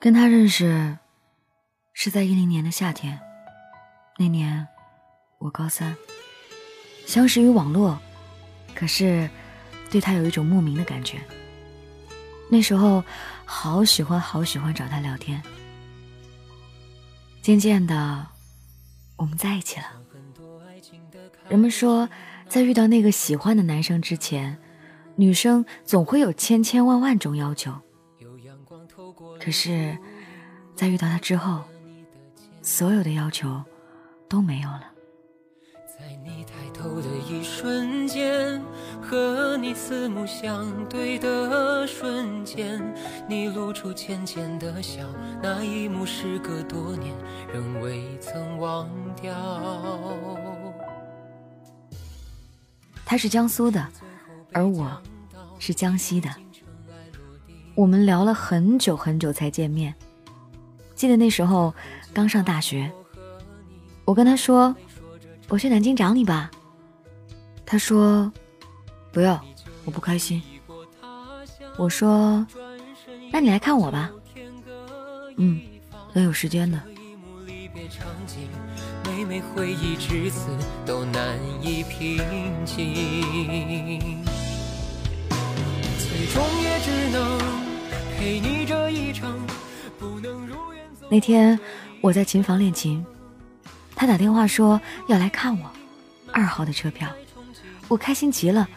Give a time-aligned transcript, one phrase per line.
[0.00, 0.96] 跟他认识
[1.92, 3.20] 是在一零年的夏天，
[4.18, 4.66] 那年
[5.38, 5.94] 我高三，
[7.06, 7.98] 相识于网络，
[8.74, 9.28] 可是
[9.90, 11.18] 对他有一种莫名的感觉。
[12.48, 13.04] 那时候
[13.44, 15.42] 好喜欢好喜欢找他聊天，
[17.42, 18.26] 渐渐的
[19.16, 19.86] 我们在一起了。
[21.50, 22.08] 人们说，
[22.48, 24.56] 在遇到那个喜欢的男生之前，
[25.16, 27.78] 女生总会有千千万万种要求。
[29.42, 29.96] 可是，
[30.76, 31.62] 在遇到他之后，
[32.62, 33.62] 所有的要求
[34.28, 34.84] 都没有了。
[35.98, 38.62] 在你抬头的一瞬间，
[39.02, 42.80] 和你四目相对的瞬间，
[43.26, 45.06] 你露出浅浅的笑，
[45.42, 47.14] 那一幕时隔多年，
[47.52, 48.88] 仍未曾忘
[49.20, 49.34] 掉。
[53.04, 53.86] 他是江苏的，
[54.52, 55.02] 而我
[55.58, 56.30] 是江西的。
[57.74, 59.94] 我们聊了很久很久才见面。
[60.94, 61.74] 记得那时候
[62.12, 62.90] 刚上大学，
[64.04, 64.74] 我跟他说
[65.48, 66.50] ：“我去南京找你吧。”
[67.64, 68.30] 他说
[69.12, 69.42] ：“不要，
[69.84, 70.42] 我不开心。”
[71.78, 72.46] 我说
[73.32, 74.10] ：“那你来看我吧。”
[75.38, 75.62] 嗯，
[76.12, 76.78] 能有时间的。
[85.98, 87.59] 最终也只能。
[88.20, 89.34] 陪你这一场
[89.98, 91.58] 不能如愿那天
[92.02, 93.02] 我在琴房练琴，
[93.96, 95.70] 他打电话说要来看我，
[96.30, 97.08] 二号的车票，
[97.88, 98.68] 我开心极了，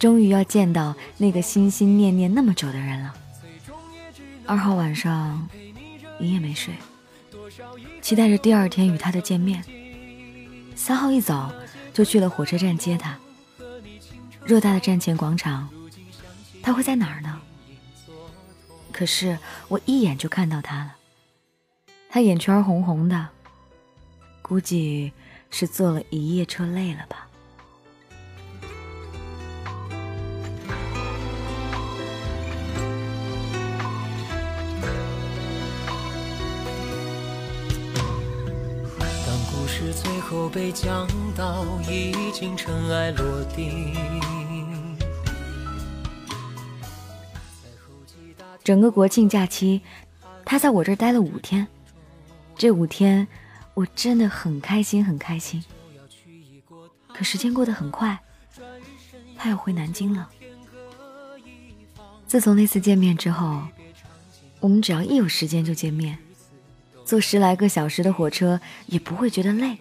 [0.00, 3.14] 终于要见到那个心心念念那么久的人了。
[4.46, 5.48] 二号晚上
[6.18, 6.74] 一夜没睡，
[8.00, 9.62] 期待着第二天与他的见面。
[10.74, 11.52] 三号一早
[11.94, 13.16] 就去了火车站接他，
[14.44, 15.68] 偌大的站前广场，
[16.60, 17.40] 他会在哪儿呢？
[19.02, 19.36] 可是
[19.66, 20.94] 我一眼就看到他了，
[22.08, 23.30] 他眼圈红红的，
[24.42, 25.10] 估计
[25.50, 27.26] 是坐了一夜车累了吧。
[39.26, 44.51] 当故事最后被讲到已经尘埃落定。
[48.64, 49.80] 整个国庆假期，
[50.44, 51.66] 他在我这儿待了五天。
[52.56, 53.26] 这五天，
[53.74, 55.64] 我真的很开心，很开心。
[57.08, 58.18] 可时间过得很快，
[59.36, 60.28] 他要回南京了。
[62.26, 63.62] 自从那次见面之后，
[64.60, 66.18] 我们只要一有时间就见面，
[67.04, 69.78] 坐十来个小时的火车也不会觉得累。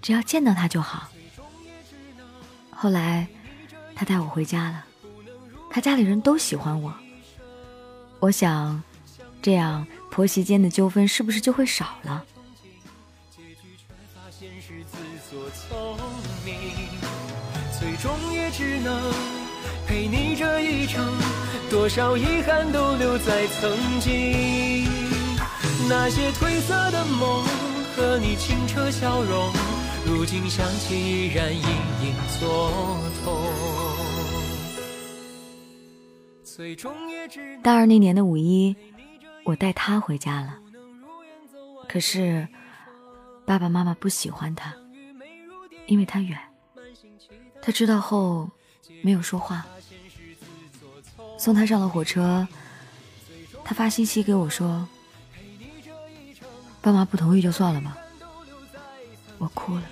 [0.00, 1.08] 只要见到他就好。
[2.70, 3.28] 后来，
[3.94, 4.84] 他带我回家了，
[5.68, 6.94] 他家里人都喜欢我。
[8.20, 8.82] 我想，
[9.42, 12.24] 这样婆媳间的纠纷是不是就会少了？
[15.68, 15.96] 聪
[16.44, 16.54] 明
[17.78, 19.12] 最终也只能
[19.86, 21.06] 陪你这一程，
[21.70, 24.86] 多少遗憾都留在曾经。
[25.88, 27.44] 那些褪色的梦
[27.96, 29.52] 和你清澈笑容，
[30.04, 33.89] 如今想起依然隐隐作痛。
[37.62, 38.76] 大二那年的五一，
[39.44, 40.58] 我带他回家了。
[41.88, 42.46] 可是
[43.46, 44.74] 爸爸妈妈不喜欢他，
[45.86, 46.38] 因为他远。
[47.62, 48.50] 他知道后
[49.02, 49.66] 没有说话。
[51.38, 52.46] 送他上了火车，
[53.64, 54.86] 他发信息给我说
[56.82, 57.96] ：“爸妈不同意就算了吧。”
[59.38, 59.84] 我哭了。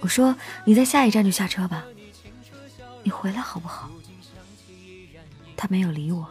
[0.00, 0.34] 我说
[0.64, 1.84] ：“你在下一站就下车吧，
[3.02, 3.90] 你回来好不好？”
[5.60, 6.24] 他没有理我，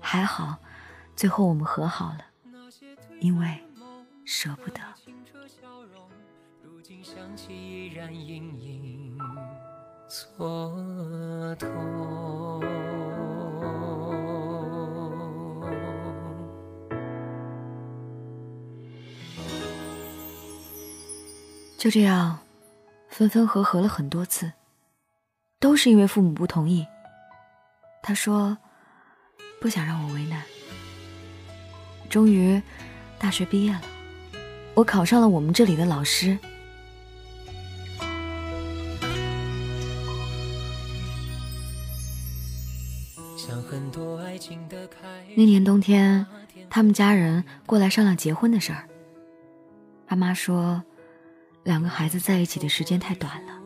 [0.00, 0.56] 还好，
[1.14, 2.24] 最后我们和好了，
[3.20, 3.56] 因为
[4.24, 4.80] 舍不得。
[21.78, 22.40] 就这样，
[23.08, 24.52] 分分合合了很多次，
[25.60, 26.84] 都是因为父母不同意。
[28.06, 28.56] 他说
[29.62, 30.42] ：“不想让我为难。”
[32.10, 32.60] 终于，
[33.18, 33.80] 大学毕业了，
[34.74, 36.38] 我考上了我们这里的老师。
[45.34, 46.26] 那年冬天，
[46.68, 48.86] 他们家人过来商量结婚的事儿。
[50.06, 50.84] 爸妈说，
[51.62, 53.58] 两个孩子在一起的时间太短了，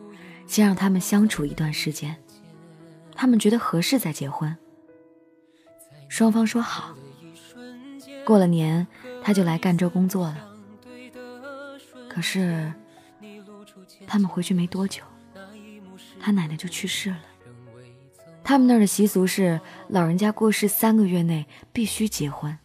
[0.46, 2.16] 先让他们相处一段时间。
[3.20, 4.56] 他们觉得合适再结婚。
[6.08, 6.94] 双方说好。
[8.24, 8.86] 过了年，
[9.24, 10.48] 他就来赣州工作了。
[12.08, 12.72] 可是，
[14.06, 15.02] 他们回去没多久，
[16.20, 17.18] 他奶奶就去世了。
[18.44, 22.56] 他们那儿的习俗是，老人家过世三个月内必须结婚，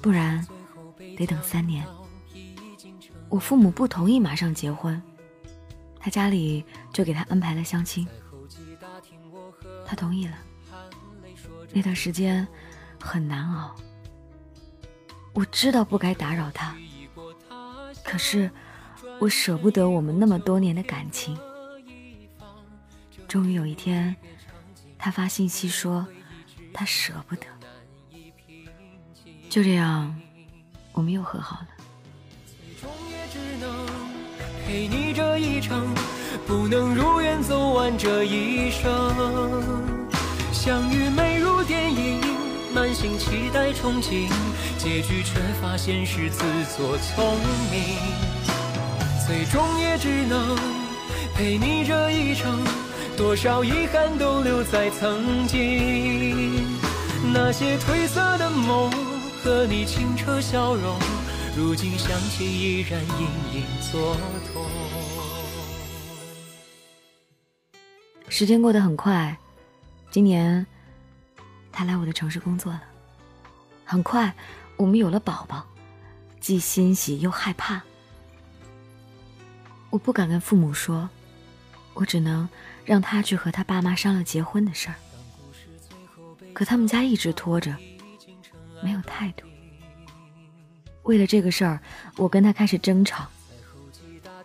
[0.00, 0.46] 不然
[1.16, 1.84] 得等三年。
[3.28, 5.02] 我父母不同意马上结婚，
[5.98, 8.06] 他家里就给他安排了相亲。
[9.86, 10.36] 他同意了。
[11.72, 12.46] 那段时间
[13.00, 13.74] 很难熬。
[15.32, 16.76] 我知道不该打扰他，
[18.04, 18.50] 可是
[19.18, 21.36] 我舍不得我们那么多年的感情。
[23.26, 24.14] 终于有一天，
[24.96, 26.06] 他发信息说
[26.72, 27.46] 他舍不得。
[29.50, 30.14] 就这样，
[30.92, 31.68] 我们又和好了。
[34.66, 35.84] 陪你这一场，
[36.46, 38.90] 不能如愿走完这一生。
[40.52, 42.20] 相遇美如电影，
[42.74, 44.28] 满心期待憧憬。
[44.78, 46.44] 结局却发现是自
[46.76, 47.38] 作聪
[47.70, 47.96] 明，
[49.26, 50.56] 最终也只能
[51.34, 52.62] 陪你这一程，
[53.16, 56.66] 多少遗憾都留在曾经。
[57.32, 58.90] 那些褪色的梦
[59.42, 60.98] 和你清澈笑容，
[61.56, 64.16] 如今想起依然隐隐作
[64.52, 64.63] 痛。
[68.34, 69.38] 时间过得很快，
[70.10, 70.66] 今年
[71.70, 72.82] 他来我的城市工作了，
[73.84, 74.34] 很快。
[74.76, 75.64] 我们有了宝宝，
[76.40, 77.80] 既欣喜又害怕。
[79.88, 81.08] 我不敢跟父母说，
[81.92, 82.48] 我只能
[82.84, 84.96] 让他去和他爸妈商量结婚的事儿。
[86.52, 87.72] 可他们家一直拖着，
[88.82, 89.46] 没有态度。
[91.04, 91.80] 为了这个事儿，
[92.16, 93.28] 我跟他开始争吵。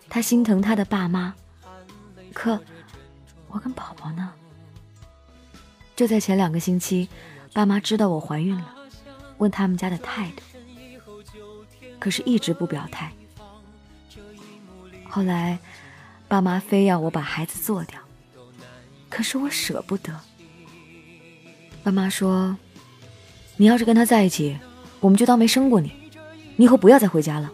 [0.08, 1.34] 他心疼他的爸妈，
[2.36, 2.62] 可
[3.50, 4.32] 我跟宝宝呢？
[5.96, 7.10] 就在前两个星期，
[7.52, 8.76] 爸妈知道我怀孕了。
[9.40, 10.44] 问他们家的态度，
[11.98, 13.12] 可是一直不表态。
[15.10, 15.58] 后来，
[16.28, 18.00] 爸妈非要我把孩子做掉，
[19.10, 20.14] 可是我舍不得。
[21.84, 22.56] 爸妈说
[23.58, 24.60] ：“你要是跟他在一起，
[25.00, 25.92] 我们就当没生过你，
[26.58, 27.52] 你以后不要再回家了。”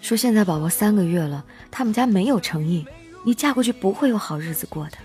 [0.00, 2.86] 说现在宝宝三个月了，他们家没有诚意，
[3.24, 4.98] 你嫁过去不会有好日子过的。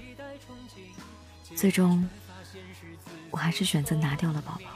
[1.56, 2.08] 最终，
[3.32, 4.72] 我还是选择拿掉了宝宝。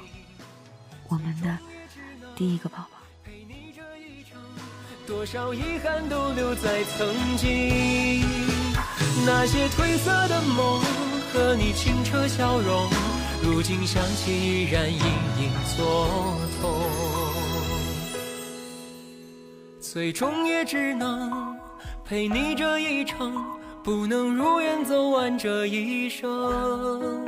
[1.10, 1.58] 我们的
[2.36, 2.88] 第一个宝宝。
[5.06, 8.24] 多少遗憾都留在曾经，
[9.26, 10.82] 那些褪色的梦
[11.34, 12.90] 和你清澈笑容，
[13.44, 16.08] 如今想起依然隐隐作
[16.62, 16.90] 痛。
[19.82, 21.60] 最终也只能
[22.06, 23.34] 陪你这一程，
[23.84, 27.26] 不能如愿走完这一生。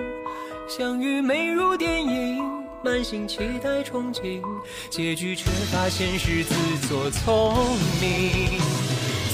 [0.67, 2.43] 相遇美如电影。
[2.83, 4.43] 满心期待憧憬，
[4.91, 7.51] 结局却发现是自作聪
[7.99, 8.59] 明。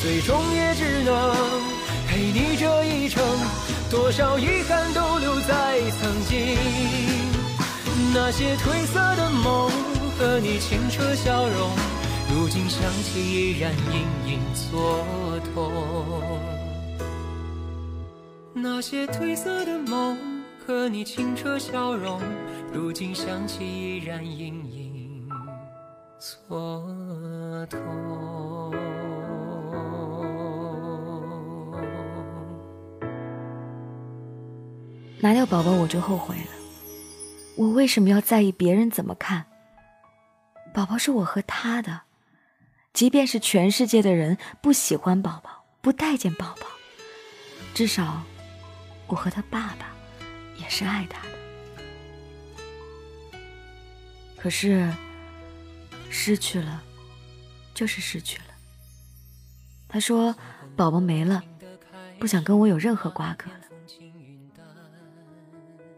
[0.01, 1.35] 最终也只能
[2.07, 3.21] 陪你这一程，
[3.89, 6.56] 多少遗憾都留在曾经。
[8.13, 9.69] 那些褪色的梦
[10.17, 11.71] 和你清澈笑容，
[12.33, 15.72] 如今想起依然隐隐作痛。
[18.54, 20.18] 那些褪色的梦。
[20.63, 22.22] 和你清澈笑容，
[22.72, 25.27] 如今想起依然隐隐
[26.20, 27.79] 作痛。
[35.20, 36.51] 拿掉宝宝我就后悔了，
[37.58, 39.48] 我为什么要在意别人怎么看？
[40.75, 42.01] 宝宝是我和他的，
[42.93, 46.67] 即便是全世界的人不喜欢宝宝，不待见宝宝，
[47.74, 48.24] 至少
[49.07, 49.91] 我和他爸爸。
[50.57, 51.29] 也是爱他的，
[54.38, 54.93] 可是
[56.12, 56.83] 失去了，
[57.74, 58.43] 就是失去了。
[59.89, 60.36] 他说
[60.77, 61.43] ：“宝宝没了，
[62.19, 63.62] 不想跟我有任何瓜葛了。”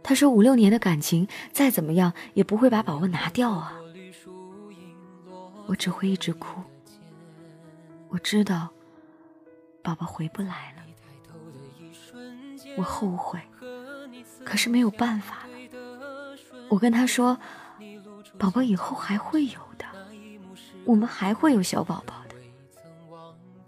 [0.01, 3.73] 他说：“五六年的感情，再怎么样也不会把宝宝拿掉啊。”
[5.67, 6.62] 我只会一直哭。
[8.13, 8.70] 我知道，
[9.82, 10.84] 宝宝回不来了，
[12.77, 13.39] 我后悔。
[14.46, 15.58] 可是没有办法了，
[16.70, 17.36] 我跟他说
[18.38, 19.88] ：“宝宝以后还会有的，
[20.86, 22.36] 我们还会有小宝宝的。”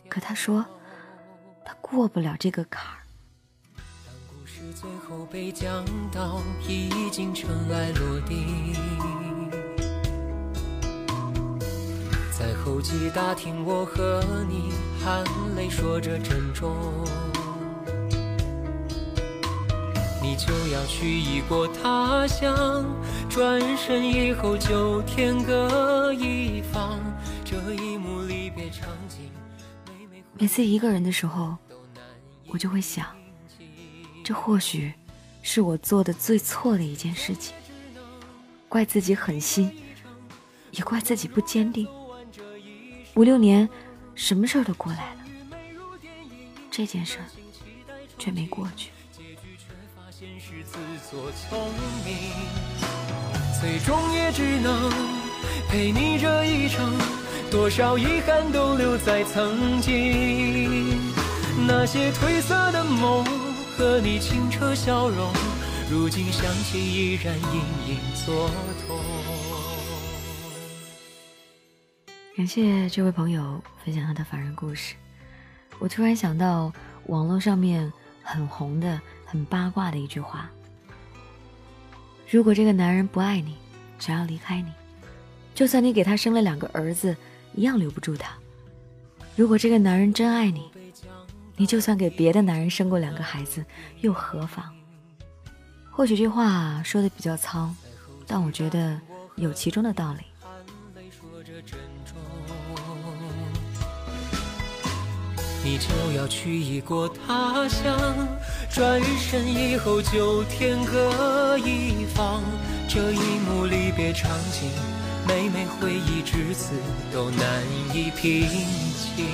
[0.07, 0.63] 可他说
[1.65, 3.01] 他过不了这个坎儿。
[12.37, 15.23] 在候机大厅，我和你含
[15.55, 16.75] 泪说着珍重。
[20.21, 22.85] 你就要去异国他乡，
[23.29, 26.99] 转身以后就天各一方。
[27.45, 29.31] 这一幕离别场景，
[30.37, 31.55] 每次一个人的时候，
[32.47, 33.05] 我就会想，
[34.25, 34.91] 这或许
[35.41, 37.55] 是我做的最错的一件事情，
[38.67, 39.71] 怪自己狠心，
[40.71, 41.87] 也怪自己不坚定。
[43.15, 43.67] 五六年，
[44.13, 45.57] 什么事儿都过来了，
[46.69, 47.25] 这件事儿
[48.19, 48.89] 却没过去。
[53.61, 54.91] 最终也只能
[55.69, 56.93] 陪你这一程，
[57.49, 60.99] 多少遗憾都留在曾经。
[61.65, 63.23] 那些褪色的梦
[63.77, 65.31] 和你清澈笑容，
[65.89, 68.49] 如今想起依然隐隐作
[68.85, 69.74] 痛。
[72.35, 74.95] 感谢这位朋友分享他的凡人故事。
[75.79, 76.69] 我突然想到
[77.05, 77.89] 网络上面
[78.21, 80.49] 很红的、很八卦的一句话：
[82.29, 83.55] 如果这个男人不爱你，
[83.97, 84.69] 只要离开你，
[85.53, 87.15] 就算你给他生了两个儿子，
[87.53, 88.31] 一样留不住他；
[89.37, 90.69] 如果这个男人真爱你，
[91.55, 93.63] 你就算给别的男人生过两个孩子，
[94.01, 94.75] 又何妨？
[95.89, 97.73] 或许这话说的比较糙，
[98.27, 98.99] 但我觉得
[99.37, 100.25] 有其中的道理。
[105.65, 107.97] 你就要去异国他乡，
[108.69, 112.43] 转身以后就天各一方。
[112.87, 114.69] 这一幕离别场景，
[115.27, 116.75] 每每回忆至此
[117.11, 117.63] 都难
[117.95, 118.47] 以平
[119.15, 119.25] 静。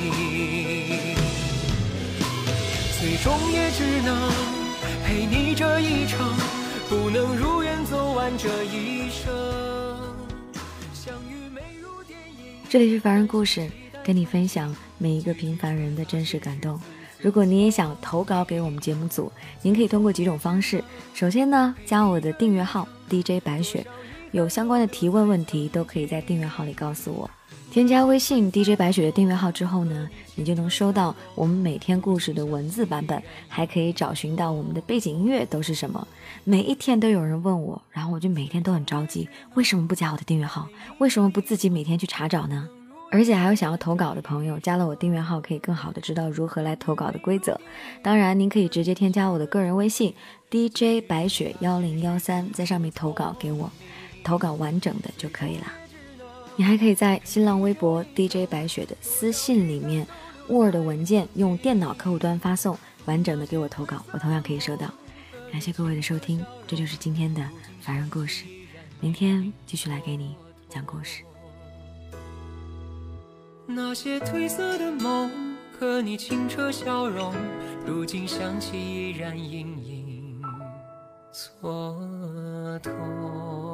[2.98, 4.32] 最终也只能
[5.04, 6.34] 陪你这一程，
[6.88, 9.30] 不能如愿走完这一生。
[10.94, 12.56] 相遇没如电影。
[12.70, 13.70] 这里是凡人故事。
[14.04, 16.80] 跟你分享每一个平凡人的真实感动。
[17.20, 19.32] 如果你也想投稿给我们节目组，
[19.62, 20.84] 您可以通过几种方式。
[21.14, 23.86] 首先呢，加我的订阅号 DJ 白雪，
[24.32, 27.30] 有相关的提问问题都可以在订阅号里告诉我。
[27.70, 36.06] 添加微信 DJ 白雪的订阅号之后呢，你就能收到我们每天故事的文字版本，还可以找寻到我们的背景音乐都是什么。
[36.44, 40.68] 每一天都有人问我，然后我就每天都很着急，为什么不加我的订阅号？
[40.98, 42.68] 为什么不自己每天去查找呢？
[43.12, 47.60] 而且还有想要投稿的朋友，加了我订阅号可以更好的知道如何来投稿的规则。
[48.02, 50.16] 当然，您可以直接添加我的个人微信
[50.50, 53.70] DJ 白雪幺零幺三，在上面投稿给我，
[54.24, 55.68] 投稿完整的就可以了。
[56.56, 60.08] 你还可以在新浪微博 DJ 白雪的私信里面
[60.48, 64.90] ，Word 文件用电脑客户端发送，完整的给我投稿，我同样可以收到。
[65.52, 67.44] 感谢各位的收听，这就是今天的
[67.82, 68.46] 凡人故事，
[69.02, 70.36] 明天继续来给你
[70.70, 71.24] 讲故事。
[73.68, 75.32] 那些褪色的梦
[75.80, 77.34] 和你清澈笑容，
[77.86, 80.42] 如今想起依然隐隐
[81.32, 83.71] 作痛。